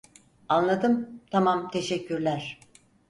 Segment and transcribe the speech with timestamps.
[0.49, 2.59] Anladım tamam teşekkürler